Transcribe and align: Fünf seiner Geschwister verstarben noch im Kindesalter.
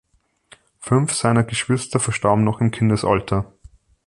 Fünf 0.79 1.13
seiner 1.13 1.43
Geschwister 1.43 1.99
verstarben 1.99 2.43
noch 2.43 2.59
im 2.59 2.71
Kindesalter. 2.71 3.53